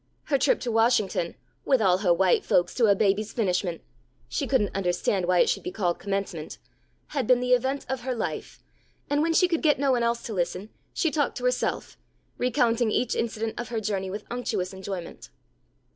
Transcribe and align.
Her 0.23 0.39
trip 0.39 0.59
to 0.61 0.71
Washington 0.71 1.35
"with 1.63 1.79
all 1.79 1.99
her 1.99 2.11
white 2.11 2.43
folks, 2.43 2.73
to 2.73 2.87
her 2.87 2.95
baby's 2.95 3.31
Finishment" 3.33 3.81
(she 4.27 4.47
couldn't 4.47 4.75
understand 4.75 5.27
why 5.27 5.41
it 5.41 5.47
should 5.47 5.61
be 5.61 5.69
called 5.71 5.99
Commencement), 5.99 6.57
had 7.09 7.27
been 7.27 7.39
the 7.39 7.53
event 7.53 7.85
of 7.87 8.01
her 8.01 8.15
life; 8.15 8.63
and 9.11 9.21
when 9.21 9.33
she 9.33 9.47
could 9.47 9.61
get 9.61 9.77
no 9.77 9.91
one 9.91 10.01
else 10.01 10.23
to 10.23 10.33
listen, 10.33 10.71
she 10.91 11.11
talked 11.11 11.37
to 11.37 11.45
herself, 11.45 11.99
recounting 12.39 12.89
each 12.89 13.13
incident 13.13 13.59
of 13.59 13.69
her 13.69 13.79
journey 13.79 14.09
with 14.09 14.25
unctuous 14.31 14.73
enjoyment. 14.73 15.29